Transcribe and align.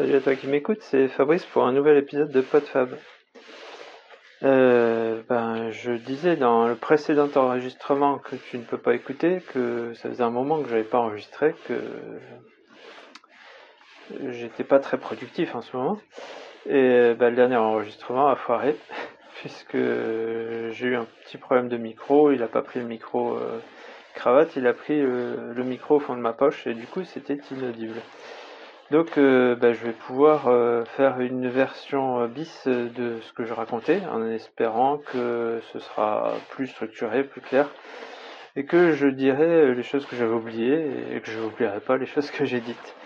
Salut 0.00 0.16
à 0.16 0.20
toi 0.22 0.34
qui 0.34 0.46
m'écoute, 0.46 0.80
c'est 0.80 1.08
Fabrice 1.08 1.44
pour 1.44 1.66
un 1.66 1.72
nouvel 1.72 1.98
épisode 1.98 2.30
de 2.30 2.40
PodFab. 2.40 2.96
Euh, 4.42 5.20
ben, 5.28 5.70
je 5.72 5.92
disais 5.92 6.36
dans 6.36 6.66
le 6.68 6.74
précédent 6.74 7.28
enregistrement 7.34 8.16
que 8.16 8.34
tu 8.34 8.56
ne 8.56 8.62
peux 8.62 8.78
pas 8.78 8.94
écouter 8.94 9.42
que 9.52 9.92
ça 9.92 10.08
faisait 10.08 10.22
un 10.22 10.30
moment 10.30 10.62
que 10.62 10.70
j'avais 10.70 10.84
pas 10.84 10.96
enregistré, 10.96 11.54
que 11.68 11.78
j'étais 14.30 14.64
pas 14.64 14.78
très 14.78 14.96
productif 14.96 15.54
en 15.54 15.60
ce 15.60 15.76
moment. 15.76 15.98
Et 16.64 17.12
ben, 17.12 17.28
le 17.28 17.36
dernier 17.36 17.56
enregistrement 17.56 18.28
a 18.28 18.36
foiré 18.36 18.76
puisque 19.40 19.76
j'ai 19.76 20.86
eu 20.86 20.96
un 20.96 21.06
petit 21.26 21.36
problème 21.36 21.68
de 21.68 21.76
micro. 21.76 22.32
Il 22.32 22.42
a 22.42 22.48
pas 22.48 22.62
pris 22.62 22.80
le 22.80 22.86
micro 22.86 23.34
euh, 23.34 23.60
cravate, 24.14 24.56
il 24.56 24.66
a 24.66 24.72
pris 24.72 24.98
le 24.98 25.62
micro 25.62 25.96
au 25.96 26.00
fond 26.00 26.16
de 26.16 26.22
ma 26.22 26.32
poche 26.32 26.66
et 26.66 26.72
du 26.72 26.86
coup 26.86 27.04
c'était 27.04 27.38
inaudible. 27.50 28.00
Donc 28.90 29.18
euh, 29.18 29.54
bah, 29.54 29.72
je 29.72 29.84
vais 29.84 29.92
pouvoir 29.92 30.48
euh, 30.48 30.84
faire 30.84 31.20
une 31.20 31.48
version 31.48 32.22
euh, 32.22 32.26
bis 32.26 32.66
de 32.66 33.20
ce 33.20 33.32
que 33.32 33.44
je 33.44 33.52
racontais 33.52 34.02
en 34.10 34.26
espérant 34.26 34.98
que 34.98 35.60
ce 35.72 35.78
sera 35.78 36.32
plus 36.50 36.66
structuré, 36.66 37.22
plus 37.22 37.40
clair 37.40 37.68
et 38.56 38.64
que 38.64 38.90
je 38.92 39.06
dirai 39.06 39.76
les 39.76 39.82
choses 39.84 40.06
que 40.06 40.16
j'avais 40.16 40.34
oubliées 40.34 41.14
et 41.14 41.20
que 41.20 41.30
je 41.30 41.38
n'oublierai 41.38 41.78
pas 41.78 41.98
les 41.98 42.06
choses 42.14 42.32
que 42.32 42.44
j'ai 42.44 42.60
dites. 42.60 42.96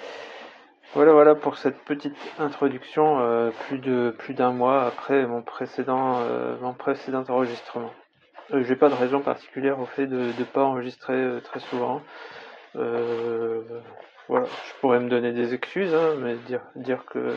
Voilà 0.95 1.13
voilà 1.13 1.35
pour 1.35 1.59
cette 1.59 1.79
petite 1.85 2.17
introduction 2.39 3.51
plus 3.67 3.79
de 3.79 4.15
plus 4.17 4.33
d'un 4.33 4.53
mois 4.53 4.87
après 4.87 5.27
mon 5.27 5.43
précédent 5.43 6.21
mon 6.63 6.73
précédent 6.73 7.25
enregistrement. 7.29 7.91
pas 8.49 8.89
de 8.89 8.95
raison 8.95 9.21
particulière 9.21 9.81
au 9.81 9.87
fait 9.87 10.07
de 10.07 10.17
ne 10.17 10.45
pas 10.45 10.63
enregistrer 10.63 11.41
très 11.43 11.61
souvent. 11.61 12.01
Voilà, 14.29 14.47
je 14.47 14.81
pourrais 14.81 15.01
me 15.01 15.11
donner 15.11 15.33
des 15.33 15.53
excuses, 15.53 15.95
hein, 15.95 16.15
mais 16.19 16.37
dire, 16.37 16.63
dire 16.77 17.05
que 17.05 17.35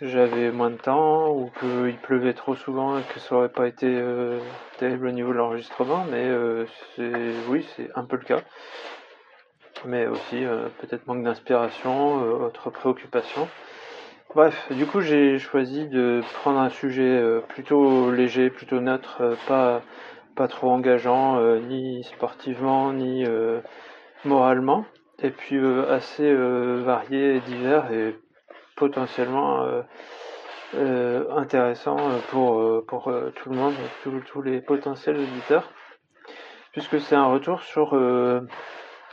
j'avais 0.00 0.50
moins 0.50 0.70
de 0.70 0.76
temps 0.76 1.30
ou 1.30 1.50
qu'il 1.60 1.96
pleuvait 1.98 2.32
trop 2.32 2.54
souvent 2.54 2.98
et 2.98 3.02
que 3.12 3.20
ça 3.20 3.34
aurait 3.34 3.50
pas 3.50 3.66
été 3.66 3.86
euh, 3.86 4.38
terrible 4.78 5.08
au 5.08 5.10
niveau 5.10 5.32
de 5.32 5.38
l'enregistrement, 5.38 6.06
mais 6.10 6.24
euh, 6.24 6.64
c'est 6.94 7.12
oui, 7.48 7.66
c'est 7.76 7.90
un 7.94 8.04
peu 8.04 8.16
le 8.16 8.24
cas. 8.24 8.40
Mais 9.84 10.06
aussi 10.06 10.44
euh, 10.44 10.68
peut-être 10.80 11.06
manque 11.06 11.22
d'inspiration, 11.22 12.22
autre 12.22 12.70
préoccupation. 12.70 13.46
Bref, 14.34 14.72
du 14.72 14.86
coup 14.86 15.02
j'ai 15.02 15.38
choisi 15.38 15.88
de 15.88 16.22
prendre 16.42 16.58
un 16.58 16.70
sujet 16.70 17.22
plutôt 17.48 18.10
léger, 18.10 18.48
plutôt 18.48 18.80
neutre, 18.80 19.36
pas 19.46 19.82
pas 20.34 20.48
trop 20.48 20.70
engageant, 20.70 21.40
ni 21.60 22.02
sportivement, 22.04 22.92
ni 22.92 23.24
moralement 24.24 24.84
et 25.22 25.30
puis 25.30 25.56
euh, 25.56 25.90
assez 25.90 26.24
euh, 26.24 26.82
variés 26.84 27.36
et 27.36 27.40
divers 27.40 27.90
et 27.92 28.16
potentiellement 28.76 29.66
euh, 30.74 31.24
intéressant 31.34 31.96
pour, 32.28 32.84
pour 32.86 33.04
tout 33.36 33.50
le 33.50 33.56
monde, 33.56 33.74
tous 34.02 34.42
les 34.42 34.60
potentiels 34.60 35.16
auditeurs, 35.16 35.70
puisque 36.72 37.00
c'est 37.00 37.14
un 37.14 37.26
retour 37.26 37.62
sur, 37.62 37.98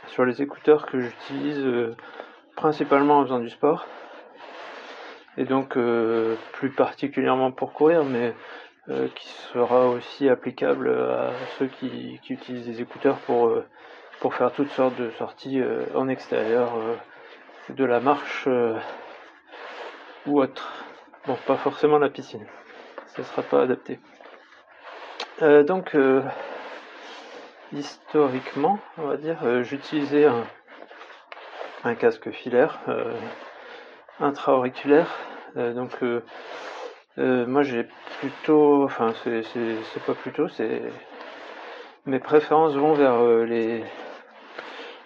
sur 0.08 0.24
les 0.26 0.42
écouteurs 0.42 0.84
que 0.84 1.00
j'utilise 1.00 1.66
principalement 2.56 3.20
en 3.20 3.22
faisant 3.24 3.38
du 3.38 3.48
sport, 3.48 3.86
et 5.38 5.44
donc 5.44 5.78
plus 6.52 6.70
particulièrement 6.70 7.52
pour 7.52 7.72
courir, 7.72 8.04
mais 8.04 8.34
qui 9.14 9.28
sera 9.28 9.88
aussi 9.88 10.28
applicable 10.28 10.90
à 10.90 11.30
ceux 11.58 11.68
qui 11.68 12.20
utilisent 12.28 12.66
des 12.66 12.82
écouteurs 12.82 13.16
pour 13.20 13.50
pour 14.20 14.34
faire 14.34 14.52
toutes 14.52 14.70
sortes 14.70 14.96
de 14.96 15.10
sorties 15.10 15.60
euh, 15.60 15.84
en 15.94 16.08
extérieur, 16.08 16.76
euh, 16.76 16.94
de 17.70 17.84
la 17.84 18.00
marche 18.00 18.44
euh, 18.46 18.78
ou 20.26 20.40
autre. 20.40 20.84
Bon, 21.26 21.36
pas 21.46 21.56
forcément 21.56 21.98
la 21.98 22.10
piscine, 22.10 22.46
ça 23.08 23.24
sera 23.24 23.42
pas 23.42 23.62
adapté. 23.62 23.98
donc, 25.40 25.96
historiquement, 27.72 28.78
on 28.98 29.06
va 29.06 29.16
dire, 29.16 29.38
j'utilisais 29.64 30.26
un, 30.26 30.44
un, 31.84 31.94
casque 31.94 32.30
filaire 32.30 32.78
intra-auriculaire. 34.20 35.08
donc, 35.56 35.92
moi 37.16 37.62
j'ai 37.62 37.88
plutôt, 38.20 38.84
enfin, 38.84 39.14
c'est 39.24 40.04
pas 40.06 40.14
plutôt, 40.14 40.48
c'est 40.48 40.82
mes 42.04 42.18
préférences 42.18 42.74
vont 42.74 42.92
vers 42.92 43.18
les, 43.46 43.82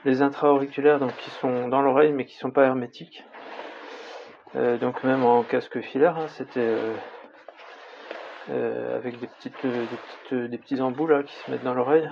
les 0.04 0.22
intra-auriculaires 0.22 0.98
donc 0.98 1.14
qui 1.16 1.30
sont 1.30 1.68
dans 1.68 1.82
l'oreille 1.82 2.12
mais 2.12 2.24
qui 2.24 2.36
sont 2.36 2.50
pas 2.50 2.64
hermétiques. 2.64 3.24
Euh, 4.56 4.78
donc 4.78 5.04
même 5.04 5.24
en 5.24 5.42
casque 5.42 5.80
filaire, 5.80 6.16
hein, 6.16 6.28
c'était 6.28 6.60
euh, 6.60 6.94
euh, 8.50 8.96
avec 8.96 9.18
des 9.20 9.26
petites, 9.26 9.66
des 10.30 10.48
des 10.48 10.58
petits 10.58 10.80
embouts 10.80 11.06
là 11.06 11.22
qui 11.22 11.34
se 11.34 11.50
mettent 11.50 11.64
dans 11.64 11.74
l'oreille 11.74 12.10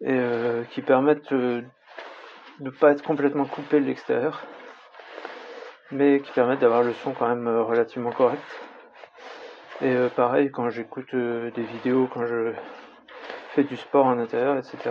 et 0.00 0.20
qui 0.70 0.80
permettent 0.80 1.32
de 1.34 1.64
ne 2.60 2.70
pas 2.70 2.92
être 2.92 3.02
complètement 3.02 3.46
coupé 3.46 3.80
de 3.80 3.84
l'extérieur, 3.84 4.44
mais 5.90 6.20
qui 6.20 6.30
permettent 6.30 6.60
d'avoir 6.60 6.84
le 6.84 6.92
son 6.92 7.14
quand 7.14 7.26
même 7.26 7.48
relativement 7.48 8.12
correct. 8.12 8.44
Et 9.82 9.96
pareil 10.14 10.52
quand 10.52 10.70
j'écoute 10.70 11.12
des 11.16 11.62
vidéos, 11.62 12.08
quand 12.14 12.26
je 12.26 12.52
fais 13.50 13.64
du 13.64 13.76
sport 13.76 14.06
en 14.06 14.20
intérieur, 14.20 14.56
etc. 14.56 14.90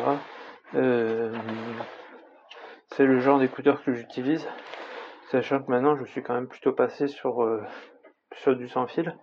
Euh, 0.76 1.34
c'est 2.92 3.06
le 3.06 3.20
genre 3.20 3.40
d'écouteur 3.40 3.82
que 3.84 3.94
j'utilise, 3.94 4.46
sachant 5.32 5.62
que 5.62 5.72
maintenant 5.72 5.96
je 5.96 6.04
suis 6.06 6.22
quand 6.22 6.34
même 6.34 6.48
plutôt 6.48 6.74
passé 6.74 7.08
sur, 7.08 7.42
euh, 7.42 7.64
sur 8.34 8.56
du 8.56 8.68
sans 8.68 8.86
fil, 8.86 9.16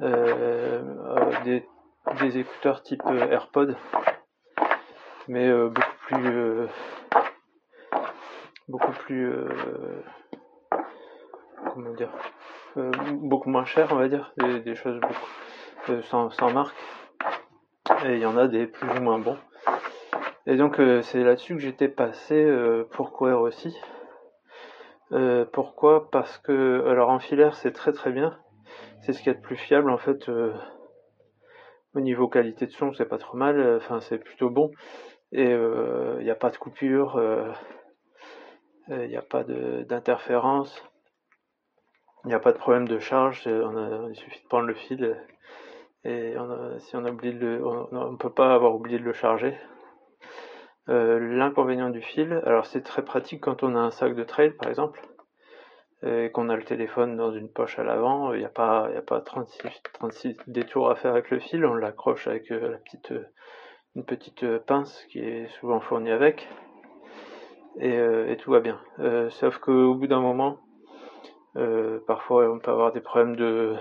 euh, 0.00 0.82
des, 1.44 1.66
des, 2.20 2.38
écouteurs 2.38 2.82
type 2.82 3.02
AirPod, 3.06 3.76
mais 5.28 5.52
beaucoup 5.52 5.96
plus 6.06 6.66
beaucoup 8.68 8.92
plus 8.92 9.30
comment 11.66 11.92
dire 11.92 12.10
beaucoup 12.76 13.50
moins 13.50 13.66
cher 13.66 13.88
on 13.92 13.96
va 13.96 14.08
dire 14.08 14.32
des, 14.38 14.60
des 14.60 14.74
choses 14.74 14.98
beaucoup 15.00 16.02
sans, 16.04 16.30
sans 16.30 16.50
marque. 16.50 16.76
Et 18.06 18.14
il 18.14 18.18
y 18.20 18.26
en 18.26 18.36
a 18.36 18.48
des 18.48 18.66
plus 18.66 18.88
ou 18.88 19.02
moins 19.02 19.18
bons 19.18 19.38
et 20.46 20.56
donc 20.56 20.80
euh, 20.80 21.02
c'est 21.02 21.22
là-dessus 21.22 21.54
que 21.54 21.60
j'étais 21.60 21.88
passé 21.88 22.34
euh, 22.34 22.84
pour 22.90 23.12
courir 23.12 23.40
aussi. 23.40 23.76
Euh, 25.12 25.44
pourquoi? 25.52 26.10
Parce 26.10 26.38
que 26.38 26.84
alors 26.88 27.10
en 27.10 27.20
filaire 27.20 27.54
c'est 27.54 27.72
très 27.72 27.92
très 27.92 28.10
bien. 28.10 28.36
C'est 29.02 29.12
ce 29.12 29.18
qu'il 29.18 29.28
y 29.28 29.34
a 29.34 29.38
de 29.38 29.42
plus 29.42 29.56
fiable 29.56 29.90
en 29.90 29.98
fait. 29.98 30.28
au 31.94 32.00
niveau 32.00 32.28
qualité 32.28 32.66
de 32.66 32.72
son 32.72 32.92
c'est 32.92 33.04
pas 33.04 33.18
trop 33.18 33.36
mal. 33.36 33.76
Enfin 33.76 34.00
c'est 34.00 34.18
plutôt 34.18 34.50
bon. 34.50 34.70
Et 35.32 35.50
il 35.50 36.24
n'y 36.24 36.30
a 36.30 36.34
pas 36.34 36.50
de 36.50 36.56
coupure. 36.56 37.20
Il 38.88 39.08
n'y 39.08 39.16
a 39.16 39.22
pas 39.22 39.44
d'interférence. 39.44 40.82
Il 42.24 42.28
n'y 42.28 42.34
a 42.34 42.40
pas 42.40 42.52
de 42.52 42.58
problème 42.58 42.88
de 42.88 42.98
charge. 42.98 43.42
il 43.46 44.16
suffit 44.16 44.42
de 44.42 44.48
prendre 44.48 44.66
le 44.66 44.74
fil. 44.74 45.16
Et 46.04 46.34
si 46.78 46.96
on 46.96 47.04
a 47.04 47.10
oublié 47.10 47.34
de 47.34 47.60
on 47.62 48.12
ne 48.12 48.16
peut 48.16 48.32
pas 48.32 48.54
avoir 48.54 48.74
oublié 48.74 48.98
de 48.98 49.04
le 49.04 49.12
charger. 49.12 49.56
Euh, 50.88 51.20
l'inconvénient 51.20 51.90
du 51.90 52.02
fil, 52.02 52.42
alors 52.44 52.66
c'est 52.66 52.82
très 52.82 53.04
pratique 53.04 53.42
quand 53.42 53.62
on 53.62 53.76
a 53.76 53.78
un 53.78 53.92
sac 53.92 54.16
de 54.16 54.24
trail 54.24 54.50
par 54.50 54.68
exemple, 54.68 55.00
et 56.04 56.30
qu'on 56.32 56.48
a 56.48 56.56
le 56.56 56.64
téléphone 56.64 57.16
dans 57.16 57.30
une 57.30 57.48
poche 57.48 57.78
à 57.78 57.84
l'avant, 57.84 58.32
il 58.32 58.40
n'y 58.40 58.44
a 58.44 58.48
pas, 58.48 58.88
a 58.88 59.02
pas 59.02 59.20
36, 59.20 59.62
36 59.92 60.36
détours 60.48 60.90
à 60.90 60.96
faire 60.96 61.12
avec 61.12 61.30
le 61.30 61.38
fil, 61.38 61.64
on 61.64 61.74
l'accroche 61.74 62.26
avec 62.26 62.50
euh, 62.50 62.72
la 62.72 62.78
petite, 62.78 63.12
euh, 63.12 63.24
une 63.94 64.04
petite 64.04 64.44
pince 64.66 65.04
qui 65.08 65.20
est 65.20 65.46
souvent 65.60 65.78
fournie 65.78 66.10
avec, 66.10 66.48
et, 67.78 68.36
tout 68.38 68.50
va 68.50 68.60
bien. 68.60 68.80
sauf 69.30 69.58
qu'au 69.58 69.94
bout 69.94 70.06
d'un 70.06 70.20
moment, 70.20 70.60
parfois 72.06 72.50
on 72.50 72.58
peut 72.58 72.70
avoir 72.70 72.92
des 72.92 73.00
problèmes 73.00 73.36
de 73.36 73.74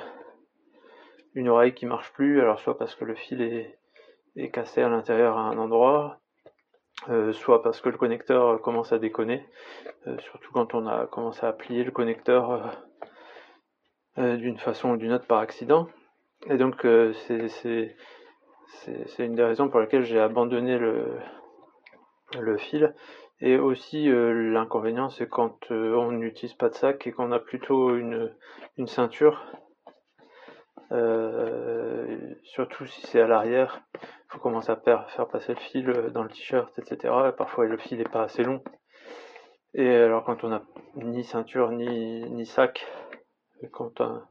une 1.33 1.49
oreille 1.49 1.73
qui 1.73 1.85
marche 1.85 2.13
plus, 2.13 2.39
alors 2.39 2.59
soit 2.59 2.77
parce 2.77 2.95
que 2.95 3.05
le 3.05 3.15
fil 3.15 3.41
est 3.41 4.51
cassé 4.51 4.81
à 4.81 4.89
l'intérieur 4.89 5.37
à 5.37 5.41
un 5.41 5.57
endroit, 5.57 6.20
euh, 7.09 7.33
soit 7.33 7.63
parce 7.63 7.81
que 7.81 7.89
le 7.89 7.97
connecteur 7.97 8.61
commence 8.61 8.93
à 8.93 8.99
déconner, 8.99 9.43
euh, 10.05 10.17
surtout 10.19 10.51
quand 10.51 10.75
on 10.75 10.85
a 10.85 11.07
commencé 11.07 11.43
à 11.43 11.51
plier 11.51 11.83
le 11.83 11.89
connecteur 11.89 12.77
euh, 14.19 14.37
d'une 14.37 14.59
façon 14.59 14.91
ou 14.91 14.97
d'une 14.97 15.13
autre 15.13 15.25
par 15.25 15.39
accident. 15.39 15.87
Et 16.47 16.57
donc 16.57 16.85
c'est 17.15 17.95
une 19.19 19.35
des 19.35 19.43
raisons 19.43 19.69
pour 19.69 19.79
lesquelles 19.79 20.03
j'ai 20.03 20.19
abandonné 20.19 20.77
le, 20.77 22.57
fil. 22.57 22.93
Et 23.39 23.57
aussi 23.57 24.07
l'inconvénient 24.07 25.09
c'est 25.09 25.27
quand 25.27 25.71
on 25.71 26.11
n'utilise 26.11 26.53
pas 26.55 26.69
de 26.69 26.75
sac 26.75 27.05
et 27.05 27.11
qu'on 27.11 27.31
a 27.31 27.39
plutôt 27.39 27.95
une 27.95 28.87
ceinture. 28.87 29.43
surtout 32.43 32.85
si 32.87 33.01
c'est 33.07 33.21
à 33.21 33.27
l'arrière, 33.27 33.81
faut 34.31 34.39
commencer 34.39 34.71
à 34.71 34.77
faire 34.77 35.27
passer 35.27 35.53
le 35.53 35.59
fil 35.59 35.89
euh, 35.89 36.09
dans 36.09 36.23
le 36.23 36.29
t-shirt, 36.29 36.71
etc. 36.79 37.13
parfois 37.37 37.65
le 37.65 37.77
fil 37.77 37.99
est 37.99 38.09
pas 38.09 38.23
assez 38.23 38.43
long. 38.43 38.63
Et 39.73 39.89
alors 39.89 40.23
quand 40.23 40.43
on 40.43 40.49
n'a 40.49 40.63
ni 40.95 41.23
ceinture 41.23 41.71
ni, 41.71 42.45
sac, 42.45 42.85
quand 43.71 43.99
on, 43.99 44.21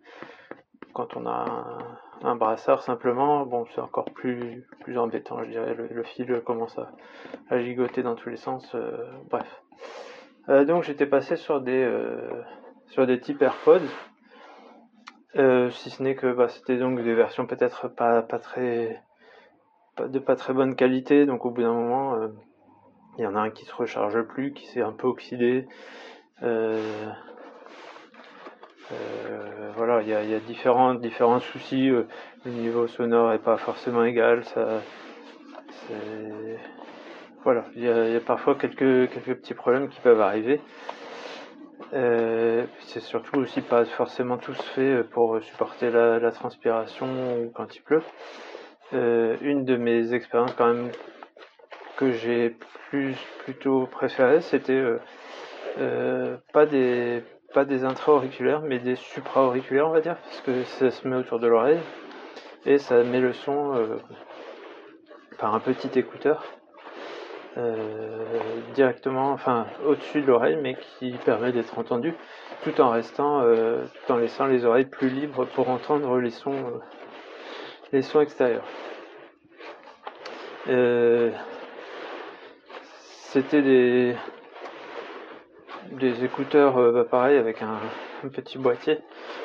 quand 0.95 1.17
on 1.17 1.27
a 1.27 1.79
un, 2.23 2.35
brassard 2.35 2.83
simplement, 2.83 3.45
bon 3.47 3.67
c'est 3.75 3.81
encore 3.81 4.07
plus, 4.07 4.67
plus 4.81 4.99
embêtant 4.99 5.43
je 5.45 5.51
dirais, 5.51 5.75
le, 5.75 6.03
fil 6.03 6.41
commence 6.45 6.79
à, 6.79 7.59
gigoter 7.61 8.03
dans 8.03 8.15
tous 8.15 8.31
les 8.31 8.37
sens, 8.37 8.75
euh, 8.75 9.07
bref. 9.31 9.63
Euh, 10.49 10.65
donc 10.65 10.83
j'étais 10.83 11.07
passé 11.07 11.37
sur 11.37 11.61
des, 11.61 11.89
sur 12.87 13.07
des 13.07 13.21
types 13.21 13.41
AirPods, 13.43 13.81
si 15.35 15.91
ce 15.91 16.03
n'est 16.03 16.15
que 16.15 16.33
bah, 16.33 16.49
c'était 16.49 16.79
donc 16.79 17.03
des 17.03 17.15
versions 17.15 17.47
peut-être 17.47 17.89
pas, 17.89 18.23
pas 18.23 18.39
très 18.39 19.03
de 20.09 20.19
pas 20.19 20.37
très 20.37 20.53
bonne 20.53 20.75
qualité, 20.75 21.27
donc 21.27 21.45
au 21.45 21.51
bout 21.51 21.63
d'un 21.63 21.73
moment 21.73 22.17
il 23.19 23.25
y 23.25 23.27
en 23.27 23.37
a 23.37 23.41
un 23.41 23.51
qui 23.51 23.65
se 23.65 23.75
recharge 23.75 24.23
plus, 24.23 24.53
qui 24.53 24.67
s'est 24.67 24.81
un 24.81 24.93
peu 24.93 25.07
oxydé. 25.07 25.67
Euh, 26.43 27.11
euh, 28.93 29.71
voilà, 29.77 30.01
il 30.03 30.09
y 30.09 30.15
a, 30.15 30.41
différents, 30.41 30.95
différents 30.95 31.41
soucis. 31.41 31.91
Euh, 31.91 32.07
le 32.47 32.53
niveau 32.53 32.87
sonore 32.87 33.33
est 33.33 33.43
pas 33.43 33.59
forcément 33.59 34.05
égal. 34.05 34.45
Ça, 34.45 34.81
voilà, 37.45 37.65
il 37.75 37.83
y, 37.83 37.89
a, 37.89 38.21
parfois 38.21 38.55
quelques, 38.55 39.11
quelques 39.11 39.35
petits 39.35 39.55
problèmes 39.55 39.89
qui 39.89 40.01
peuvent 40.01 40.21
arriver. 40.21 40.61
c'est 41.93 43.01
surtout 43.01 43.39
aussi 43.39 43.61
pas 43.61 43.85
forcément 43.85 44.39
tous 44.39 44.61
fait 44.75 45.05
pour 45.05 45.43
supporter 45.43 45.91
la, 45.91 46.19
la 46.19 46.31
transpiration 46.31 47.51
quand 47.55 47.77
il 47.77 47.83
pleut. 47.83 48.03
Une 48.93 49.65
de 49.65 49.77
mes 49.77 50.13
expériences 50.13 50.55
quand 50.55 50.73
même 50.73 50.91
que 52.01 52.13
j'ai 52.13 52.57
plus 52.89 53.15
plutôt 53.45 53.87
préféré, 53.87 54.41
c'était 54.41 54.73
euh, 54.73 54.99
euh, 55.79 56.37
pas 56.53 56.65
des 56.65 57.23
pas 57.53 57.65
des 57.65 57.85
intra-auriculaires, 57.85 58.63
mais 58.63 58.79
des 58.79 58.97
supra-auriculaires, 58.97 59.89
on 59.89 59.93
va 59.93 60.01
dire, 60.01 60.17
parce 60.17 60.41
que 60.41 60.63
ça 60.65 60.91
se 60.91 61.07
met 61.07 61.17
autour 61.17 61.41
de 61.41 61.47
l'oreille 61.47 61.81
et 62.65 62.79
ça 62.79 63.03
met 63.03 63.21
le 63.21 63.33
son 63.33 63.75
euh, 63.75 63.97
par 65.39 65.55
un 65.55 65.61
petit 65.61 65.99
écouteur 65.99 66.45
directement, 68.75 69.33
enfin 69.33 69.67
au-dessus 69.85 70.23
de 70.23 70.27
l'oreille, 70.27 70.57
mais 70.63 70.77
qui 70.77 71.11
permet 71.27 71.53
d'être 71.53 71.79
entendu, 71.79 72.15
tout 72.63 72.81
en 72.81 72.89
restant, 72.89 73.43
tout 73.43 74.13
en 74.13 74.17
laissant 74.17 74.47
les 74.47 74.65
oreilles 74.65 74.87
plus 74.87 75.11
libres 75.11 75.45
pour 75.45 75.69
entendre 75.69 76.19
les 76.21 76.31
sons, 76.31 76.81
les 77.93 78.03
sons 78.03 78.21
extérieurs. 78.21 78.65
C'était 83.33 83.63
des, 83.63 84.17
des 85.93 86.25
écouteurs 86.25 86.79
euh, 86.79 86.93
bah, 86.93 87.05
pareil 87.05 87.37
avec 87.37 87.63
un, 87.63 87.79
petit 88.33 88.59
boîtier 88.59 88.99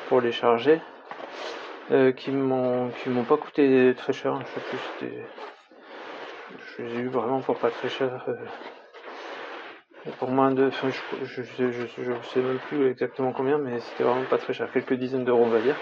pour 0.09 0.21
les 0.21 0.31
charger 0.31 0.81
euh, 1.92 2.12
qui 2.12 2.31
m'ont 2.31 2.92
m'ont 3.06 3.24
pas 3.24 3.38
coûté 3.38 3.94
très 3.95 4.12
cher 4.12 4.39
je 4.39 4.45
sais 4.45 4.65
plus 4.69 5.09
je 6.77 6.83
les 6.83 6.95
ai 6.95 7.00
eu 7.01 7.07
vraiment 7.07 7.41
pour 7.41 7.57
pas 7.57 7.69
très 7.69 7.89
cher 7.89 8.25
euh, 8.27 10.12
pour 10.19 10.30
moins 10.30 10.51
de 10.51 10.68
enfin, 10.68 10.89
je, 10.89 11.44
je, 11.44 11.71
je, 11.71 12.13
sais 12.33 12.39
même 12.41 12.59
plus 12.68 12.89
exactement 12.89 13.33
combien 13.33 13.57
mais 13.57 13.80
c'était 13.80 14.03
vraiment 14.03 14.25
pas 14.25 14.38
très 14.38 14.53
cher. 14.53 14.71
Quelques 14.71 14.94
dizaines 14.94 15.25
d'euros 15.25 15.44
on 15.45 15.50
va 15.50 15.59
dire 15.59 15.75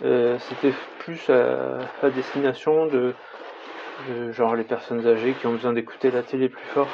c'était 0.00 0.72
plus 0.98 1.30
à, 1.30 2.10
destination 2.10 2.86
de, 2.86 3.14
genre 4.32 4.56
les 4.56 4.64
personnes 4.64 5.06
âgées 5.06 5.34
qui 5.34 5.46
ont 5.46 5.52
besoin 5.52 5.72
d'écouter 5.72 6.10
la 6.10 6.22
télé 6.22 6.48
plus 6.48 6.66
fort 6.66 6.88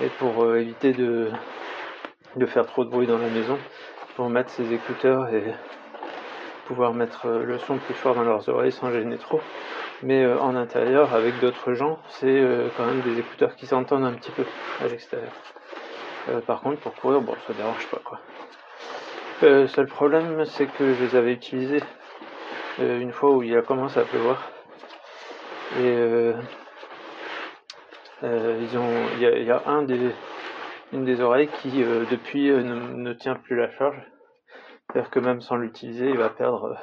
et 0.00 0.08
pour 0.18 0.44
euh, 0.44 0.60
éviter 0.60 0.92
de, 0.92 1.30
de 2.36 2.46
faire 2.46 2.66
trop 2.66 2.84
de 2.84 2.90
bruit 2.90 3.06
dans 3.06 3.18
la 3.18 3.28
maison, 3.28 3.58
pour 4.16 4.28
mettre 4.28 4.50
ses 4.50 4.72
écouteurs 4.72 5.32
et 5.32 5.44
pouvoir 6.66 6.94
mettre 6.94 7.26
euh, 7.26 7.44
le 7.44 7.58
son 7.58 7.78
plus 7.78 7.94
fort 7.94 8.14
dans 8.14 8.24
leurs 8.24 8.48
oreilles 8.48 8.72
sans 8.72 8.90
gêner 8.90 9.16
trop. 9.16 9.40
Mais 10.02 10.24
euh, 10.24 10.38
en 10.40 10.56
intérieur, 10.56 11.14
avec 11.14 11.38
d'autres 11.38 11.74
gens, 11.74 11.98
c'est 12.08 12.42
quand 12.76 12.86
même 12.86 13.02
des 13.02 13.20
écouteurs 13.20 13.54
qui 13.54 13.66
s'entendent 13.66 14.04
un 14.04 14.12
petit 14.12 14.32
peu 14.32 14.44
à 14.80 14.88
l'extérieur. 14.88 15.32
par 16.46 16.60
contre, 16.60 16.80
pour 16.80 16.94
courir, 16.94 17.20
bon, 17.20 17.34
ça 17.46 17.52
dérange 17.52 17.86
pas 17.88 18.00
quoi. 18.04 18.18
Le 19.42 19.66
seul 19.66 19.86
problème, 19.86 20.44
c'est 20.44 20.66
que 20.66 20.94
je 20.94 21.02
les 21.02 21.16
avais 21.16 21.32
utilisés 21.32 21.82
une 22.78 23.10
fois 23.10 23.32
où 23.32 23.42
il 23.42 23.56
a 23.56 23.62
commencé 23.62 23.98
à 23.98 24.04
pleuvoir. 24.04 24.52
Et 25.80 25.96
euh, 28.22 28.58
ils 28.60 28.78
ont, 28.78 28.88
il 29.16 29.22
y 29.22 29.50
a, 29.50 29.62
une 30.92 31.04
des 31.04 31.20
oreilles 31.20 31.48
qui 31.60 31.82
euh, 31.82 32.04
depuis 32.08 32.50
euh, 32.50 32.62
ne, 32.62 33.12
tient 33.14 33.34
plus 33.34 33.56
la 33.56 33.68
charge. 33.70 34.00
C'est-à-dire 34.86 35.10
que 35.10 35.18
même 35.18 35.40
sans 35.40 35.56
l'utiliser, 35.56 36.10
il 36.10 36.18
va 36.18 36.28
perdre, 36.28 36.78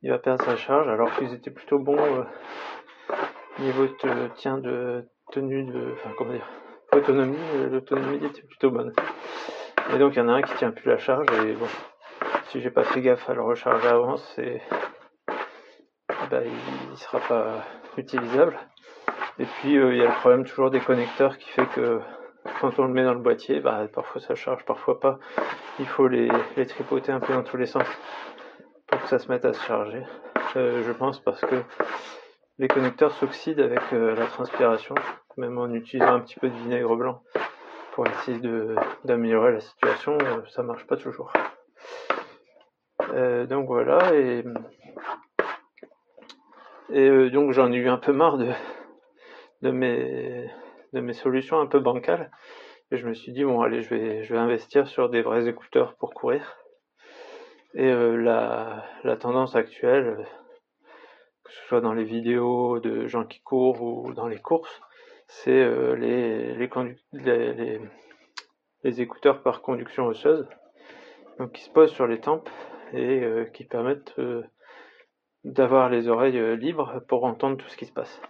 il 0.00 0.10
va 0.10 0.18
perdre 0.18 0.42
sa 0.42 0.56
charge. 0.56 0.88
Alors 0.88 1.14
qu'ils 1.16 1.34
étaient 1.34 1.50
plutôt 1.50 1.78
bons 1.78 2.24
niveau 3.58 3.86
de 3.86 4.28
tient 4.36 4.56
de 4.56 5.04
tenue 5.30 5.64
de, 5.64 5.92
enfin 5.92 6.10
comment 6.16 6.32
dire, 6.32 6.48
autonomie. 6.92 7.36
L'autonomie 7.70 8.24
était 8.24 8.46
plutôt 8.48 8.70
bonne. 8.70 8.94
Et 9.90 9.98
donc 9.98 10.14
il 10.14 10.18
y 10.18 10.22
en 10.22 10.28
a 10.28 10.32
un 10.32 10.42
qui 10.42 10.54
tient 10.54 10.70
plus 10.70 10.88
la 10.88 10.98
charge 10.98 11.26
et 11.44 11.52
bon, 11.52 11.66
si 12.48 12.60
j'ai 12.60 12.70
pas 12.70 12.84
fait 12.84 13.00
gaffe 13.00 13.28
à 13.28 13.34
le 13.34 13.42
recharger 13.42 13.88
avant, 13.88 14.16
c'est, 14.16 14.62
bah, 16.30 16.40
il, 16.44 16.96
sera 16.96 17.18
pas 17.20 17.64
utilisable. 17.96 18.58
Et 19.38 19.44
puis 19.44 19.76
euh, 19.76 19.92
il 19.92 19.98
y 19.98 20.02
a 20.02 20.08
le 20.08 20.14
problème 20.20 20.44
toujours 20.44 20.70
des 20.70 20.80
connecteurs 20.80 21.38
qui 21.38 21.48
fait 21.50 21.66
que 21.66 22.00
quand 22.60 22.78
on 22.78 22.84
le 22.84 22.92
met 22.92 23.04
dans 23.04 23.14
le 23.14 23.20
boîtier, 23.20 23.60
bah, 23.60 23.86
parfois 23.92 24.20
ça 24.20 24.34
charge, 24.34 24.64
parfois 24.64 25.00
pas. 25.00 25.18
Il 25.78 25.86
faut 25.86 26.08
les, 26.08 26.28
les, 26.56 26.66
tripoter 26.66 27.12
un 27.12 27.20
peu 27.20 27.32
dans 27.32 27.42
tous 27.42 27.56
les 27.56 27.66
sens 27.66 27.86
pour 28.86 29.00
que 29.00 29.08
ça 29.08 29.18
se 29.18 29.28
mette 29.28 29.44
à 29.44 29.52
se 29.52 29.62
charger. 29.64 30.02
Euh, 30.56 30.82
je 30.86 30.92
pense 30.92 31.20
parce 31.20 31.40
que 31.40 31.56
les 32.58 32.68
connecteurs 32.68 33.12
s'oxydent 33.12 33.60
avec 33.60 33.80
euh, 33.92 34.14
la 34.14 34.26
transpiration, 34.26 34.94
même 35.36 35.58
en 35.58 35.72
utilisant 35.72 36.14
un 36.14 36.20
petit 36.20 36.38
peu 36.38 36.48
de 36.48 36.56
vinaigre 36.56 36.96
blanc 36.96 37.22
pour 37.92 38.06
essayer 38.06 38.40
d'améliorer 39.04 39.52
la 39.52 39.60
situation, 39.60 40.18
ça 40.48 40.62
marche 40.62 40.86
pas 40.86 40.96
toujours. 40.96 41.32
donc 43.48 43.66
voilà, 43.66 44.14
et, 44.14 44.44
et 46.90 47.30
donc 47.30 47.52
j'en 47.52 47.70
ai 47.72 47.76
eu 47.76 47.88
un 47.88 47.98
peu 47.98 48.12
marre 48.12 48.38
de, 48.38 48.50
de 49.62 49.70
mes, 49.70 50.50
de 50.92 51.00
mes 51.00 51.12
solutions 51.12 51.60
un 51.60 51.66
peu 51.66 51.80
bancales. 51.80 52.30
Et 52.90 52.98
je 52.98 53.08
me 53.08 53.14
suis 53.14 53.32
dit, 53.32 53.42
bon, 53.42 53.62
allez, 53.62 53.80
je 53.80 53.94
vais, 53.94 54.22
je 54.22 54.34
vais 54.34 54.38
investir 54.38 54.86
sur 54.86 55.08
des 55.08 55.22
vrais 55.22 55.48
écouteurs 55.48 55.94
pour 55.96 56.12
courir. 56.12 56.58
Et 57.74 57.90
euh, 57.90 58.16
la, 58.16 58.84
la 59.02 59.16
tendance 59.16 59.56
actuelle, 59.56 60.26
que 61.42 61.52
ce 61.52 61.66
soit 61.68 61.80
dans 61.80 61.94
les 61.94 62.04
vidéos 62.04 62.80
de 62.80 63.06
gens 63.06 63.24
qui 63.24 63.40
courent 63.40 63.80
ou 63.80 64.12
dans 64.12 64.28
les 64.28 64.38
courses, 64.38 64.82
c'est 65.40 65.50
euh, 65.50 65.94
les, 65.96 66.54
les, 66.54 67.80
les, 68.84 69.00
écouteurs 69.00 69.42
par 69.42 69.62
conduction 69.62 70.06
osseuse, 70.06 70.48
donc 71.38 71.52
qui 71.52 71.62
se 71.62 71.70
posent 71.70 71.92
sur 71.92 72.06
les 72.06 72.20
tempes 72.20 72.50
et 72.92 73.22
euh, 73.22 73.44
qui 73.46 73.64
permettent 73.64 74.14
d'avoir 75.44 75.88
les 75.88 76.08
oreilles 76.08 76.56
libres 76.56 77.02
pour 77.08 77.24
entendre 77.24 77.56
tout 77.56 77.68
ce 77.68 77.76
qui 77.76 77.86
se 77.86 77.92
passe 77.92 78.20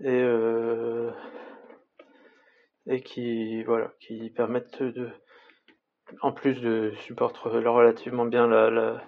et, 0.00 0.08
euh, 0.08 1.10
et 2.86 3.00
qui 3.00 3.62
voilà 3.64 3.92
qui 4.00 4.30
permettent 4.30 4.82
de 4.82 5.08
en 6.22 6.32
plus 6.32 6.60
de 6.60 6.92
supporter 7.02 7.48
relativement 7.48 8.24
bien 8.24 8.46
la, 8.46 9.00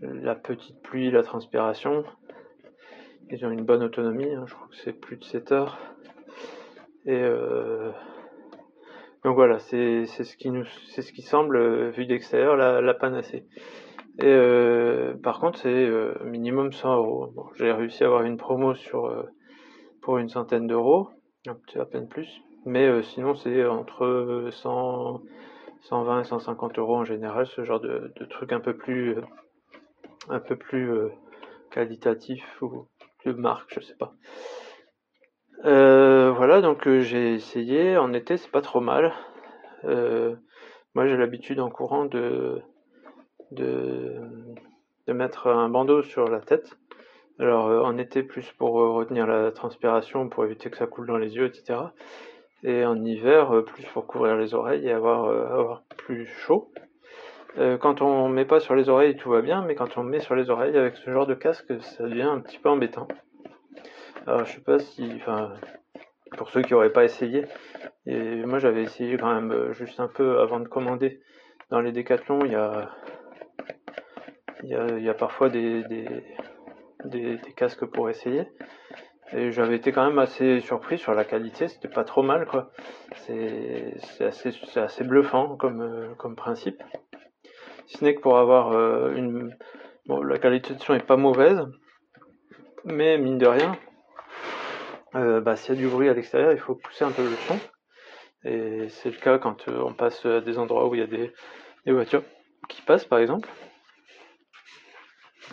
la, 0.00 0.34
petite 0.36 0.80
pluie, 0.82 1.10
la 1.10 1.24
transpiration. 1.24 2.04
Ils 3.30 3.44
ont 3.44 3.50
une 3.50 3.64
bonne 3.64 3.82
autonomie, 3.82 4.32
hein, 4.32 4.44
je 4.46 4.54
crois 4.54 4.68
que 4.68 4.76
c'est 4.76 4.92
plus 4.92 5.16
de 5.16 5.24
7 5.24 5.52
heures. 5.52 5.78
Et 7.04 7.14
euh, 7.14 7.90
donc 9.24 9.34
voilà, 9.34 9.58
c'est 9.58 10.06
ce 10.06 10.36
qui 10.36 10.50
nous 10.50 10.64
c'est 10.88 11.02
ce 11.02 11.12
qui 11.12 11.22
semble 11.22 11.90
vu 11.90 12.06
d'extérieur 12.06 12.56
la, 12.56 12.94
panacée. 12.94 13.46
Et 14.18 14.26
euh, 14.26 15.14
par 15.22 15.38
contre, 15.40 15.58
c'est 15.58 15.68
euh, 15.68 16.14
minimum 16.24 16.72
100 16.72 16.96
euros. 16.96 17.26
Bon, 17.34 17.46
J'ai 17.56 17.70
réussi 17.72 18.02
à 18.02 18.06
avoir 18.06 18.22
une 18.22 18.36
promo 18.36 18.74
sur 18.74 19.06
euh, 19.06 19.22
pour 20.02 20.18
une 20.18 20.28
centaine 20.28 20.66
d'euros, 20.66 21.10
à 21.46 21.84
peine 21.84 22.08
plus. 22.08 22.42
Mais 22.64 22.86
euh, 22.86 23.02
sinon, 23.02 23.34
c'est 23.34 23.64
entre 23.64 24.48
100, 24.50 25.22
120 25.82 26.20
et 26.20 26.24
150 26.24 26.78
euros 26.78 26.96
en 26.96 27.04
général, 27.04 27.46
ce 27.46 27.64
genre 27.64 27.80
de, 27.80 28.12
de 28.16 28.24
truc 28.24 28.52
un 28.52 28.60
peu 28.60 28.76
plus, 28.76 29.16
euh, 29.16 29.22
un 30.28 30.40
peu 30.40 30.56
plus 30.56 30.90
euh, 30.90 31.08
qualitatif 31.70 32.44
ou 32.62 32.86
de 33.32 33.40
marque, 33.40 33.72
je 33.74 33.80
sais 33.80 33.96
pas. 33.96 34.12
voilà, 35.64 36.60
donc 36.60 36.88
j'ai 37.00 37.34
essayé. 37.34 37.96
En 37.96 38.12
été, 38.12 38.36
c'est 38.36 38.50
pas 38.50 38.62
trop 38.62 38.80
mal. 38.80 39.12
moi, 39.84 41.06
j'ai 41.06 41.16
l'habitude 41.16 41.60
en 41.60 41.70
courant 41.70 42.04
de, 42.04 42.60
de, 43.52 44.14
de 45.06 45.12
mettre 45.12 45.48
un 45.48 45.68
bandeau 45.68 46.02
sur 46.02 46.28
la 46.28 46.40
tête 46.40 46.76
alors 47.38 47.68
euh, 47.68 47.82
en 47.82 47.96
été 47.98 48.22
plus 48.22 48.50
pour 48.52 48.80
euh, 48.80 48.90
retenir 48.90 49.26
la 49.26 49.52
transpiration, 49.52 50.28
pour 50.28 50.44
éviter 50.44 50.70
que 50.70 50.76
ça 50.76 50.86
coule 50.86 51.06
dans 51.06 51.18
les 51.18 51.36
yeux, 51.36 51.46
etc. 51.46 51.80
Et 52.64 52.84
en 52.84 53.04
hiver, 53.04 53.54
euh, 53.54 53.64
plus 53.64 53.84
pour 53.86 54.06
couvrir 54.06 54.36
les 54.36 54.54
oreilles 54.54 54.86
et 54.86 54.92
avoir, 54.92 55.30
avoir 55.52 55.82
plus 55.96 56.26
chaud. 56.26 56.72
Quand 57.80 58.02
on 58.02 58.28
met 58.28 58.44
pas 58.44 58.60
sur 58.60 58.74
les 58.74 58.88
oreilles, 58.88 59.16
tout 59.16 59.30
va 59.30 59.42
bien, 59.42 59.62
mais 59.62 59.74
quand 59.74 59.98
on 59.98 60.02
met 60.02 60.20
sur 60.20 60.36
les 60.36 60.50
oreilles 60.50 60.76
avec 60.76 60.96
ce 60.96 61.10
genre 61.10 61.26
de 61.26 61.34
casque, 61.34 61.72
ça 61.80 62.04
devient 62.04 62.22
un 62.22 62.40
petit 62.40 62.58
peu 62.58 62.68
embêtant. 62.68 63.08
Alors 64.26 64.44
je 64.44 64.52
sais 64.52 64.60
pas 64.60 64.78
si, 64.78 65.10
enfin, 65.16 65.54
pour 66.36 66.50
ceux 66.50 66.62
qui 66.62 66.72
n'auraient 66.72 66.92
pas 66.92 67.04
essayé, 67.04 67.46
moi 68.06 68.58
j'avais 68.58 68.82
essayé 68.82 69.16
quand 69.16 69.32
même 69.32 69.72
juste 69.72 70.00
un 70.00 70.08
peu 70.08 70.40
avant 70.40 70.60
de 70.60 70.68
commander. 70.68 71.20
Dans 71.70 71.80
les 71.80 71.92
décathlons, 71.92 72.40
il 72.44 72.52
y 72.52 72.56
a, 74.74 75.14
parfois 75.14 75.48
des, 75.50 75.84
casques 77.56 77.86
pour 77.86 78.10
essayer. 78.10 78.48
Et 79.32 79.52
j'avais 79.52 79.76
été 79.76 79.92
quand 79.92 80.06
même 80.06 80.18
assez 80.18 80.60
surpris 80.60 80.96
sur 80.96 81.12
la 81.12 81.24
qualité, 81.24 81.68
c'était 81.68 81.88
pas 81.88 82.04
trop 82.04 82.22
mal 82.22 82.46
quoi. 82.46 82.70
C'est 83.16 83.92
assez, 84.20 84.52
assez 84.76 85.04
bluffant 85.04 85.56
comme, 85.56 85.82
euh, 85.82 86.14
comme 86.14 86.34
principe. 86.34 86.82
Ce 87.88 88.04
n'est 88.04 88.14
que 88.14 88.20
pour 88.20 88.38
avoir 88.38 88.72
euh, 88.72 89.14
une. 89.14 89.56
Bon, 90.06 90.22
la 90.22 90.38
qualité 90.38 90.74
de 90.74 90.82
son 90.82 90.94
est 90.94 91.04
pas 91.04 91.16
mauvaise, 91.16 91.66
mais 92.84 93.18
mine 93.18 93.36
de 93.36 93.46
rien, 93.46 93.76
euh, 95.14 95.40
bah, 95.40 95.56
s'il 95.56 95.74
y 95.74 95.78
a 95.78 95.80
du 95.80 95.88
bruit 95.88 96.08
à 96.08 96.14
l'extérieur, 96.14 96.52
il 96.52 96.58
faut 96.58 96.74
pousser 96.74 97.04
un 97.04 97.10
peu 97.10 97.22
le 97.22 97.36
son. 97.46 97.58
Et 98.44 98.88
c'est 98.88 99.10
le 99.10 99.16
cas 99.16 99.38
quand 99.38 99.68
on 99.68 99.92
passe 99.92 100.24
à 100.24 100.40
des 100.40 100.58
endroits 100.58 100.88
où 100.88 100.94
il 100.94 101.00
y 101.00 101.04
a 101.04 101.06
des, 101.06 101.32
des 101.84 101.92
voitures 101.92 102.22
qui 102.68 102.82
passent 102.82 103.04
par 103.04 103.18
exemple. 103.18 103.48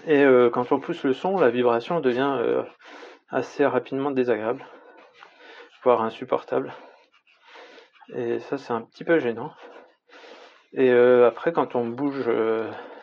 Et 0.08 0.24
euh, 0.24 0.50
quand 0.50 0.72
on 0.72 0.80
pousse 0.80 1.04
le 1.04 1.14
son, 1.14 1.38
la 1.38 1.50
vibration 1.50 2.00
devient 2.00 2.36
euh, 2.40 2.64
assez 3.30 3.66
rapidement 3.66 4.12
désagréable, 4.12 4.64
voire 5.84 6.02
insupportable. 6.02 6.74
Et 8.10 8.40
ça, 8.40 8.58
c'est 8.58 8.74
un 8.74 8.82
petit 8.82 9.04
peu 9.04 9.20
gênant. 9.20 9.52
Et 10.78 10.92
euh, 10.92 11.28
après, 11.28 11.54
quand 11.54 11.76
on 11.76 11.86
bouge, 11.88 12.30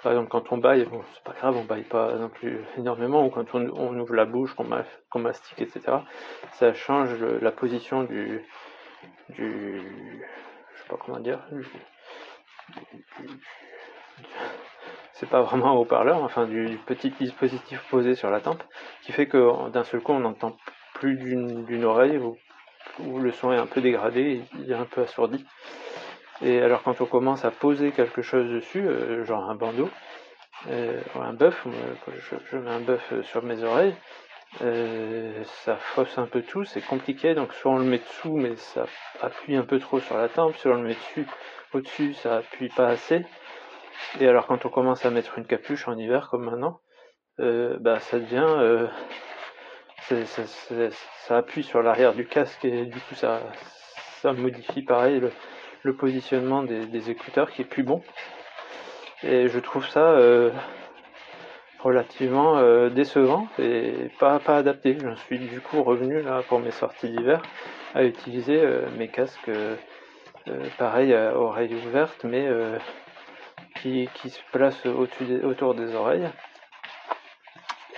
par 0.02 0.12
exemple, 0.12 0.28
quand 0.28 0.52
on 0.52 0.58
baille, 0.58 0.84
bon, 0.84 1.02
c'est 1.14 1.24
pas 1.24 1.32
grave, 1.32 1.56
on 1.56 1.64
baille 1.64 1.84
pas 1.84 2.14
non 2.16 2.28
plus 2.28 2.60
énormément, 2.76 3.24
ou 3.24 3.30
quand 3.30 3.54
on, 3.54 3.98
ouvre 3.98 4.14
la 4.14 4.26
bouche, 4.26 4.54
qu'on 4.54 5.18
mastique, 5.18 5.60
etc., 5.60 5.98
ça 6.52 6.74
change 6.74 7.14
la 7.40 7.50
position 7.50 8.04
du, 8.04 8.44
du, 9.30 9.80
je 10.74 10.82
sais 10.82 10.88
pas 10.88 10.96
comment 11.04 11.20
dire, 11.20 11.40
c'est 15.12 15.28
pas 15.28 15.42
vraiment 15.42 15.70
un 15.70 15.74
haut-parleur, 15.74 16.22
enfin 16.22 16.46
du 16.46 16.78
petit 16.86 17.10
dispositif 17.10 17.80
posé 17.90 18.14
sur 18.14 18.30
la 18.30 18.40
tempe, 18.40 18.62
qui 19.02 19.12
fait 19.12 19.26
que 19.26 19.70
d'un 19.70 19.84
seul 19.84 20.00
coup 20.00 20.12
on 20.12 20.20
n'entend 20.20 20.56
plus 20.94 21.16
d'une 21.16 21.84
oreille 21.84 22.18
où, 22.18 22.36
le 23.18 23.32
son 23.32 23.52
est 23.52 23.56
un 23.56 23.66
peu 23.66 23.80
dégradé, 23.80 24.42
il 24.58 24.70
est 24.70 24.74
un 24.74 24.84
peu 24.84 25.02
assourdi. 25.02 25.44
Et 26.44 26.60
alors 26.60 26.82
quand 26.82 27.00
on 27.00 27.06
commence 27.06 27.44
à 27.44 27.50
poser 27.50 27.92
quelque 27.92 28.22
chose 28.22 28.50
dessus, 28.50 28.86
euh, 28.86 29.24
genre 29.24 29.48
un 29.48 29.54
bandeau, 29.54 29.88
euh, 30.70 31.00
un 31.20 31.32
bœuf, 31.32 31.66
je, 32.50 32.56
mets 32.56 32.70
un 32.70 32.80
bœuf 32.80 33.12
sur 33.22 33.42
mes 33.42 33.62
oreilles, 33.62 33.94
euh, 34.62 35.42
ça 35.64 35.76
fausse 35.76 36.18
un 36.18 36.26
peu 36.26 36.42
tout, 36.42 36.64
c'est 36.64 36.80
compliqué, 36.80 37.34
donc 37.34 37.52
soit 37.54 37.72
on 37.72 37.78
le 37.78 37.84
met 37.84 37.98
dessous 37.98 38.36
mais 38.36 38.56
ça 38.56 38.86
appuie 39.20 39.56
un 39.56 39.64
peu 39.64 39.78
trop 39.78 40.00
sur 40.00 40.16
la 40.16 40.28
tempe, 40.28 40.56
soit 40.56 40.72
on 40.72 40.82
le 40.82 40.88
met 40.88 40.94
dessus, 40.94 41.26
au-dessus 41.72 42.14
ça 42.14 42.38
appuie 42.38 42.68
pas 42.68 42.88
assez, 42.88 43.24
et 44.20 44.28
alors 44.28 44.46
quand 44.46 44.66
on 44.66 44.68
commence 44.68 45.06
à 45.06 45.10
mettre 45.10 45.38
une 45.38 45.46
capuche 45.46 45.88
en 45.88 45.96
hiver 45.96 46.28
comme 46.28 46.44
maintenant, 46.44 46.80
euh, 47.40 47.78
bah 47.80 48.00
ça 48.00 48.18
devient, 48.18 48.44
euh, 48.46 48.88
ça 51.26 51.36
appuie 51.36 51.62
sur 51.62 51.82
l'arrière 51.82 52.14
du 52.14 52.26
casque 52.26 52.64
et 52.64 52.84
du 52.84 53.00
coup 53.00 53.14
ça, 53.14 53.40
ça 54.20 54.32
modifie 54.32 54.82
pareil 54.82 55.20
le, 55.20 55.30
positionnement 55.90 56.62
des, 56.62 57.10
écouteurs 57.10 57.50
qui 57.50 57.62
est 57.62 57.66
plus 57.66 57.82
bon. 57.82 58.02
Et 59.24 59.48
je 59.48 59.58
trouve 59.58 59.88
ça 59.88 60.10
euh, 60.12 60.50
relativement 61.80 62.88
décevant 62.88 63.48
et 63.58 64.10
pas, 64.18 64.38
pas 64.38 64.56
adapté. 64.56 64.96
J'en 65.00 65.16
suis 65.16 65.38
du 65.38 65.60
coup 65.60 65.82
revenu 65.82 66.22
là 66.22 66.42
pour 66.48 66.60
mes 66.60 66.70
sorties 66.70 67.08
d'hiver 67.08 67.42
à 67.94 68.04
utiliser 68.04 68.62
mes 68.96 69.08
casques 69.08 69.50
pareil 70.78 71.14
à 71.14 71.36
oreilles 71.36 71.74
ouvertes 71.86 72.24
mais 72.24 72.48
qui, 73.82 74.08
se 74.30 74.40
place 74.52 74.86
autour 74.86 75.74
des 75.74 75.94
oreilles 75.94 76.28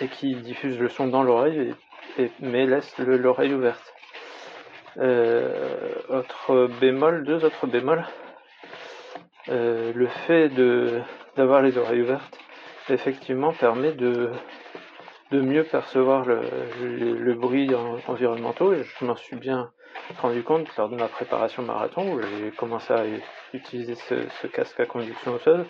et 0.01 0.09
qui 0.09 0.35
diffuse 0.37 0.79
le 0.79 0.89
son 0.89 1.09
dans 1.09 1.23
l'oreille 1.23 1.75
et, 2.19 2.31
mais 2.41 2.67
laisse 2.67 2.97
l'oreille 2.99 3.55
ouverte. 3.55 3.94
Euh, 4.99 5.95
autre 6.09 6.69
bémol, 6.81 7.25
deux 7.25 7.45
autres 7.45 7.67
bémols. 7.67 8.05
Euh, 9.49 9.93
le 9.95 10.07
fait 10.07 10.49
de 10.49 11.01
d'avoir 11.37 11.61
les 11.63 11.77
oreilles 11.77 12.03
ouvertes 12.03 12.39
effectivement 12.89 13.53
permet 13.53 13.93
de 13.93 14.31
de 15.33 15.41
mieux 15.41 15.65
percevoir 15.65 16.25
le, 16.25 16.41
le, 16.81 17.35
bruit 17.35 17.71
environnementaux 18.07 18.73
et 18.73 18.85
je 18.85 19.05
m'en 19.05 19.17
suis 19.17 19.37
bien 19.37 19.71
rendu 20.19 20.43
compte 20.43 20.69
lors 20.77 20.89
de 20.89 20.97
ma 20.97 21.09
préparation 21.09 21.63
marathon 21.63 22.13
où 22.13 22.21
j'ai 22.21 22.51
commencé 22.53 22.93
à 22.93 23.05
utiliser 23.53 23.95
ce, 23.95 24.47
casque 24.47 24.79
à 24.81 24.87
conduction 24.87 25.39
sol 25.41 25.67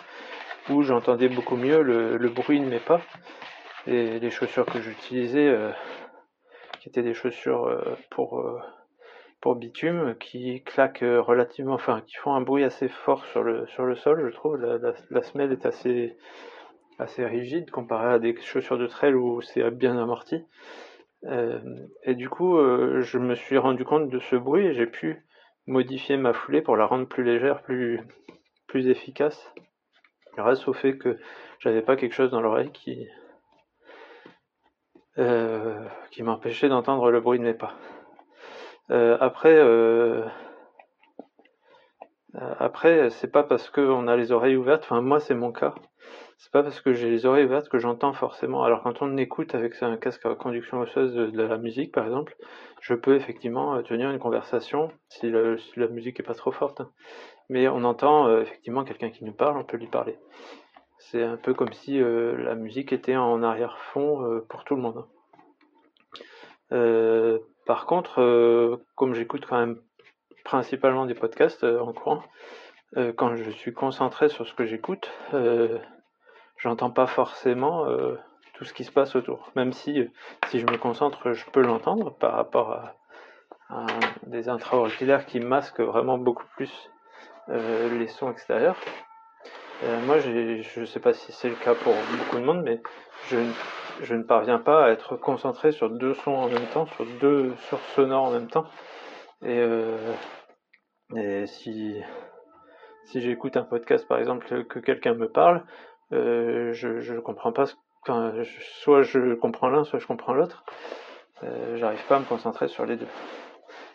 où 0.69 0.83
j'entendais 0.83 1.29
beaucoup 1.29 1.55
mieux 1.55 1.81
le, 1.81 2.29
bruit 2.29 2.59
de 2.59 2.65
mes 2.65 2.79
pas 2.79 3.01
et 3.87 4.19
les 4.19 4.31
chaussures 4.31 4.65
que 4.65 4.81
j'utilisais 4.81 5.47
euh, 5.47 5.71
qui 6.79 6.89
étaient 6.89 7.03
des 7.03 7.13
chaussures 7.13 7.65
euh, 7.65 7.97
pour 8.11 8.39
euh, 8.39 8.59
pour 9.41 9.55
bitume 9.55 10.15
qui 10.19 10.63
claquent 10.63 11.03
relativement 11.03 11.73
enfin 11.73 12.01
qui 12.05 12.15
font 12.15 12.33
un 12.33 12.41
bruit 12.41 12.63
assez 12.63 12.87
fort 12.87 13.25
sur 13.25 13.43
le 13.43 13.67
sur 13.67 13.85
le 13.85 13.95
sol 13.95 14.29
je 14.29 14.35
trouve 14.35 14.57
la, 14.57 15.21
semelle 15.21 15.51
est 15.51 15.65
assez 15.65 16.17
assez 16.97 17.25
rigide 17.25 17.69
comparé 17.69 18.13
à 18.13 18.19
des 18.19 18.35
chaussures 18.41 18.77
de 18.77 18.87
trail 18.87 19.13
où 19.13 19.41
c'est 19.41 19.69
bien 19.71 19.97
amorti 19.97 20.43
et 22.03 22.15
du 22.15 22.29
coup 22.29 22.57
je 22.57 23.17
me 23.17 23.35
suis 23.35 23.57
rendu 23.57 23.85
compte 23.85 24.09
de 24.09 24.19
ce 24.19 24.35
bruit 24.35 24.65
et 24.65 24.73
j'ai 24.73 24.87
pu 24.87 25.25
modifier 25.67 26.17
ma 26.17 26.33
foulée 26.33 26.61
pour 26.61 26.77
la 26.77 26.85
rendre 26.85 27.07
plus 27.07 27.23
légère, 27.23 27.61
plus, 27.61 27.99
plus 28.67 28.87
efficace, 28.87 29.53
grâce 30.35 30.67
au 30.67 30.73
fait 30.73 30.97
que 30.97 31.17
j'avais 31.59 31.81
pas 31.81 31.95
quelque 31.95 32.13
chose 32.13 32.31
dans 32.31 32.41
l'oreille 32.41 32.71
qui, 32.71 33.07
euh, 35.17 35.87
qui 36.11 36.23
m'empêchait 36.23 36.69
d'entendre 36.69 37.09
le 37.11 37.21
bruit 37.21 37.39
de 37.39 37.43
mes 37.43 37.53
pas. 37.53 37.75
Euh, 38.91 39.17
après, 39.19 39.55
euh, 39.55 40.25
après, 42.59 43.09
c'est 43.09 43.31
pas 43.31 43.43
parce 43.43 43.69
qu'on 43.69 44.07
a 44.07 44.15
les 44.15 44.31
oreilles 44.31 44.55
ouvertes, 44.55 44.83
enfin 44.83 45.01
moi 45.01 45.19
c'est 45.19 45.35
mon 45.35 45.51
cas, 45.51 45.73
c'est 46.37 46.51
pas 46.51 46.63
parce 46.63 46.81
que 46.81 46.93
j'ai 46.93 47.09
les 47.09 47.25
oreilles 47.25 47.45
ouvertes 47.45 47.69
que 47.69 47.79
j'entends 47.79 48.13
forcément. 48.13 48.63
Alors 48.63 48.83
quand 48.83 49.01
on 49.01 49.17
écoute 49.17 49.55
avec 49.55 49.81
un 49.81 49.97
casque 49.97 50.25
à 50.25 50.35
conduction 50.35 50.79
osseuse 50.81 51.13
de, 51.15 51.41
la 51.41 51.57
musique 51.57 51.93
par 51.93 52.05
exemple, 52.05 52.35
je 52.81 52.93
peux 52.93 53.15
effectivement 53.15 53.75
euh, 53.75 53.81
tenir 53.81 54.11
une 54.11 54.19
conversation 54.19 54.91
si, 55.09 55.31
la 55.31 55.87
musique 55.87 56.19
est 56.19 56.23
pas 56.23 56.33
trop 56.33 56.51
forte. 56.51 56.81
Hein. 56.81 56.91
Mais 57.49 57.67
on 57.67 57.83
entend 57.83 58.27
euh, 58.27 58.41
effectivement 58.41 58.83
quelqu'un 58.83 59.09
qui 59.09 59.23
nous 59.23 59.33
parle, 59.33 59.57
on 59.57 59.63
peut 59.63 59.77
lui 59.77 59.87
parler. 59.87 60.17
C'est 60.97 61.23
un 61.23 61.37
peu 61.37 61.53
comme 61.53 61.71
si 61.73 62.01
euh, 62.01 62.35
la 62.37 62.55
musique 62.55 62.91
était 62.91 63.15
en 63.15 63.41
arrière-fond 63.41 64.41
pour 64.49 64.63
tout 64.65 64.75
le 64.75 64.81
monde. 64.81 65.05
Par 67.65 67.85
contre, 67.85 68.79
comme 68.95 69.13
j'écoute 69.13 69.45
quand 69.47 69.59
même 69.59 69.81
principalement 70.43 71.05
des 71.05 71.15
podcasts 71.15 71.63
en 71.63 71.93
courant, 71.93 72.23
quand 73.15 73.35
je 73.35 73.49
suis 73.49 73.73
concentré 73.73 74.29
sur 74.29 74.47
ce 74.47 74.53
que 74.53 74.65
j'écoute, 74.65 75.11
j'entends 76.57 76.91
pas 76.91 77.07
forcément 77.07 77.85
euh, 77.85 78.15
tout 78.53 78.65
ce 78.65 78.73
qui 78.73 78.83
se 78.83 78.91
passe 78.91 79.15
autour. 79.15 79.51
Même 79.55 79.73
si, 79.73 79.99
euh, 79.99 80.07
si 80.47 80.59
je 80.59 80.65
me 80.65 80.77
concentre, 80.77 81.33
je 81.33 81.45
peux 81.51 81.61
l'entendre 81.61 82.11
par 82.11 82.33
rapport 82.33 82.71
à, 82.71 82.95
des 84.27 84.47
intra-auriculaires 84.47 85.25
qui 85.25 85.39
masquent 85.39 85.81
vraiment 85.81 86.19
beaucoup 86.19 86.45
plus 86.55 86.71
euh, 87.49 87.97
les 87.97 88.07
sons 88.07 88.31
extérieurs. 88.31 88.77
moi, 90.05 90.19
je 90.19 90.85
sais 90.85 90.99
pas 90.99 91.13
si 91.13 91.31
c'est 91.31 91.49
le 91.49 91.55
cas 91.55 91.73
pour 91.73 91.93
beaucoup 92.17 92.37
de 92.37 92.45
monde, 92.45 92.61
mais 92.63 92.79
je, 93.27 93.37
je, 94.03 94.15
ne 94.15 94.23
parviens 94.23 94.59
pas 94.59 94.85
à 94.85 94.89
être 94.89 95.15
concentré 95.15 95.71
sur 95.71 95.89
deux 95.89 96.13
sons 96.13 96.33
en 96.33 96.47
même 96.47 96.65
temps, 96.73 96.85
sur 96.87 97.05
deux 97.19 97.53
sources 97.69 97.93
sonores 97.93 98.25
en 98.25 98.31
même 98.31 98.47
temps. 98.47 98.65
Et, 99.45 99.63
et 101.15 101.45
si, 101.45 102.01
si 103.05 103.21
j'écoute 103.21 103.57
un 103.57 103.63
podcast, 103.63 104.07
par 104.07 104.19
exemple, 104.19 104.65
que 104.65 104.79
quelqu'un 104.79 105.13
me 105.13 105.29
parle, 105.29 105.63
euh, 106.13 106.73
je, 106.73 106.99
je 106.99 107.15
comprends 107.15 107.51
pas 107.51 107.65
ce, 107.65 107.75
soit 108.81 109.01
je 109.01 109.33
comprends 109.33 109.69
l'un, 109.69 109.83
soit 109.83 109.99
je 109.99 110.07
comprends 110.07 110.33
l'autre. 110.33 110.63
Euh, 111.43 111.75
j'arrive 111.77 112.03
pas 112.07 112.17
à 112.17 112.19
me 112.19 112.25
concentrer 112.25 112.67
sur 112.67 112.85
les 112.85 112.95
deux. 112.95 113.07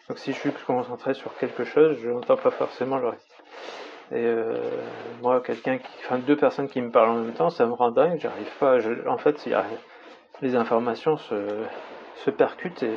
Donc 0.08 0.18
si 0.18 0.32
je 0.32 0.38
suis 0.38 0.52
concentré 0.66 1.14
sur 1.14 1.36
quelque 1.38 1.64
chose, 1.64 1.96
je 2.02 2.10
n'entends 2.10 2.36
pas 2.36 2.50
forcément 2.50 2.98
le 2.98 3.08
reste. 3.08 3.42
Et 4.12 4.24
euh, 4.24 4.56
moi, 5.22 5.40
quelqu'un 5.40 5.78
enfin 6.00 6.18
deux 6.18 6.36
personnes 6.36 6.68
qui 6.68 6.82
me 6.82 6.90
parlent 6.90 7.10
en 7.10 7.20
même 7.20 7.32
temps, 7.32 7.50
ça 7.50 7.64
me 7.66 7.72
rend 7.72 7.92
dingue. 7.92 8.18
J'arrive 8.18 8.50
pas. 8.58 8.78
en 9.06 9.18
fait, 9.18 9.46
y 9.46 9.54
a, 9.54 9.64
les 10.42 10.56
informations 10.56 11.16
se, 11.16 12.30
percutent 12.30 12.82
et 12.82 12.94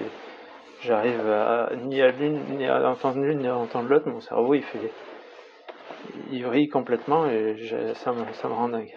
j'arrive 0.82 1.28
à, 1.30 1.70
ni 1.86 2.02
à 2.02 2.12
l'une, 2.12 2.40
ni 2.58 2.66
à 2.68 2.90
entendre 2.90 3.20
l'une, 3.20 3.40
ni 3.40 3.48
à 3.48 3.58
entendre 3.58 3.90
l'autre. 3.90 4.10
Mon 4.10 4.20
cerveau, 4.20 4.54
il 4.54 4.64
fait, 4.64 4.92
il 6.32 6.70
complètement 6.70 7.26
et 7.28 7.56
ça 7.96 8.12
me, 8.12 8.54
rend 8.54 8.70
dingue. 8.70 8.94